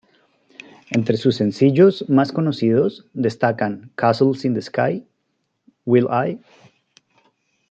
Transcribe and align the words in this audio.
Entre 0.89 1.15
sus 1.15 1.35
sencillos 1.35 2.09
más 2.09 2.31
conocidos 2.31 3.05
destacan 3.13 3.91
""Castles 3.93 4.45
in 4.45 4.55
the 4.55 4.61
Sky"", 4.63 5.05
""Will 5.85 6.07
I? 6.09 6.39